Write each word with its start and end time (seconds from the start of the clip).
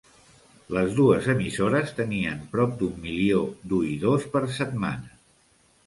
Les 0.77 0.95
dues 0.99 1.27
emissores 1.33 1.93
tenien 2.01 2.41
prop 2.55 2.75
d'un 2.83 2.99
milió 3.07 3.45
d'oïdors 3.71 4.29
per 4.35 4.47
setmana. 4.61 5.19